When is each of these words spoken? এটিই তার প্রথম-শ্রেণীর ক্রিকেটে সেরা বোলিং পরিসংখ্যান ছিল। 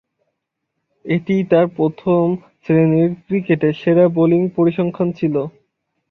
এটিই 1.05 1.43
তার 1.43 1.65
প্রথম-শ্রেণীর 1.77 3.09
ক্রিকেটে 3.25 3.69
সেরা 3.73 4.05
বোলিং 4.09 4.41
পরিসংখ্যান 4.55 5.09
ছিল। 5.11 5.35